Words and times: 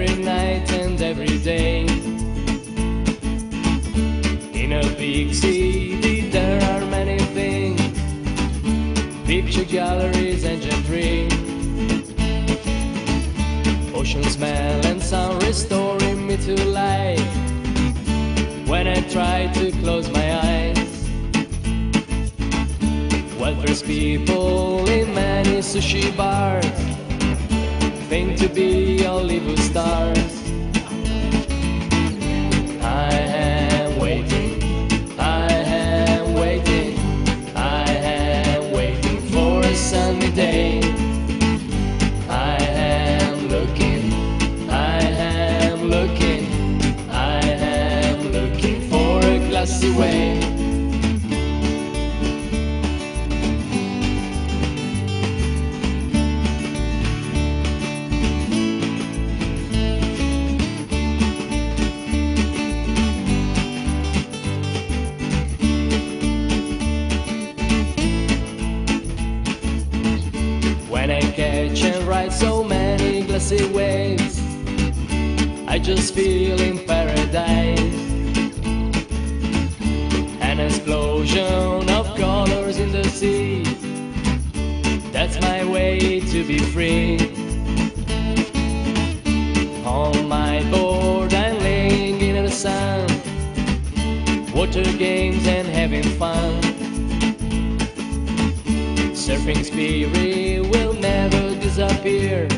every 0.00 0.22
night 0.22 0.70
and 0.72 1.00
every 1.02 1.38
day. 1.38 1.82
In 4.54 4.72
a 4.72 4.82
big 4.96 5.34
city, 5.34 6.30
there 6.30 6.62
are 6.70 6.86
many 6.86 7.18
things 7.34 7.80
picture 9.26 9.64
galleries 9.64 10.44
and 10.44 10.62
gentry. 10.62 11.26
Ocean 13.92 14.22
smell 14.24 14.86
and 14.86 15.02
sound 15.02 15.42
restoring 15.42 16.26
me 16.28 16.36
to 16.36 16.54
life 16.66 17.32
when 18.68 18.86
I 18.86 19.00
try 19.10 19.50
to 19.54 19.72
close 19.82 20.08
my 20.10 20.28
eyes. 20.50 21.08
Well, 23.40 23.54
there's 23.54 23.82
people 23.82 24.88
in 24.88 25.12
many 25.12 25.58
sushi 25.58 26.16
bars 26.16 26.87
think 28.08 28.38
to 28.38 28.48
be 28.48 29.02
Hollywood 29.02 29.58
stars. 29.58 30.18
I 32.80 33.12
am 33.12 33.98
waiting, 33.98 34.62
I 35.18 35.52
am 35.52 36.32
waiting, 36.32 36.96
I 37.54 37.84
am 37.90 38.72
waiting 38.72 39.20
for 39.30 39.60
a 39.60 39.74
sunny 39.74 40.30
day. 40.30 40.80
I 42.30 42.56
am 42.62 43.48
looking, 43.48 44.10
I 44.70 45.00
am 45.02 45.82
looking, 45.90 46.46
I 47.10 47.40
am 47.42 48.32
looking 48.32 48.80
for 48.88 49.18
a 49.18 49.38
glassy 49.50 49.90
way. 49.94 50.67
So 72.32 72.62
many 72.62 73.22
glassy 73.22 73.64
waves, 73.72 74.40
I 75.66 75.78
just 75.78 76.14
feel 76.14 76.60
in 76.60 76.78
paradise. 76.86 77.78
An 80.40 80.60
explosion 80.60 81.88
of 81.88 82.06
colors 82.16 82.78
in 82.78 82.92
the 82.92 83.04
sea. 83.04 83.62
That's 85.12 85.40
my 85.40 85.64
way 85.64 86.20
to 86.20 86.44
be 86.44 86.58
free. 86.58 87.18
On 89.84 90.28
my 90.28 90.62
board, 90.70 91.32
I'm 91.34 91.58
laying 91.60 92.20
in 92.20 92.44
the 92.44 92.50
sun. 92.50 93.06
Water 94.52 94.84
games 94.98 95.46
and 95.46 95.66
having 95.66 96.04
fun. 96.18 96.60
Surfing 99.14 99.64
spirit 99.64 100.57
disappear. 101.78 102.48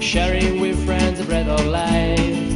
Sharing 0.00 0.60
with 0.60 0.84
friends 0.84 1.20
the 1.20 1.24
bread 1.26 1.48
of 1.48 1.64
life. 1.66 2.53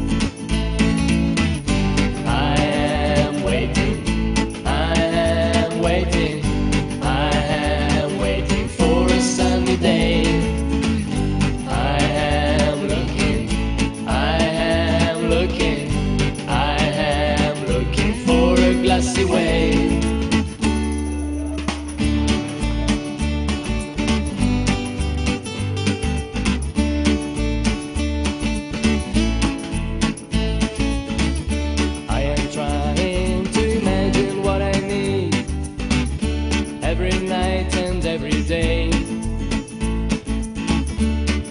Every 37.08 37.28
night 37.28 37.74
and 37.76 38.04
every 38.04 38.42
day. 38.42 38.90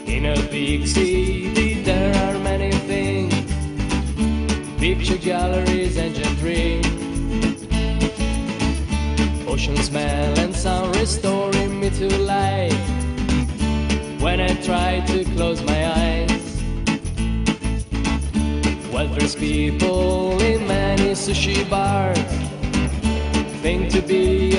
In 0.05 0.25
a 0.25 0.35
big 0.51 0.87
city, 0.87 1.81
there 1.83 2.13
are 2.25 2.39
many 2.39 2.71
things 2.71 3.33
picture 4.79 5.17
galleries 5.17 5.97
and 5.97 6.13
gentry. 6.15 6.79
Ocean 9.47 9.77
smell 9.77 10.39
and 10.39 10.55
sound 10.55 10.95
restoring 10.95 11.79
me 11.79 11.89
to 11.89 12.07
life 12.19 12.89
when 14.21 14.39
I 14.39 14.53
try 14.61 14.99
to 15.07 15.25
close 15.35 15.61
my 15.63 15.81
eyes. 16.03 16.61
Well, 18.93 19.07
there's 19.07 19.35
people 19.35 20.39
in 20.41 20.67
many 20.67 21.11
sushi 21.11 21.67
bars 21.69 22.37
think 23.61 23.89
to 23.91 24.01
be. 24.01 24.57